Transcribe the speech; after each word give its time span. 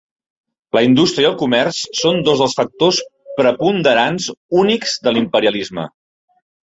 La 0.77 0.81
indústria 0.85 1.25
i 1.25 1.29
el 1.31 1.35
comerç 1.41 1.81
són 1.99 2.17
dos 2.29 2.41
dels 2.43 2.57
factors 2.61 3.03
preponderants 3.41 4.31
únics 4.63 4.97
de 5.09 5.15
l'imperialisme. 5.15 5.85